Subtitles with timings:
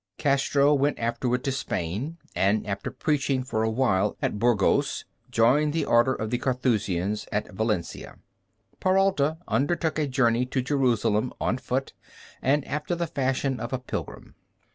[0.17, 5.85] Castro went afterward to Spain, and after preaching for a while at Burgos, joined the
[5.85, 8.15] Order of the Carthusians at Valencia.
[8.79, 11.93] Peralta undertook a journey to Jerusalem on foot
[12.41, 14.33] and after the fashion of a pilgrim.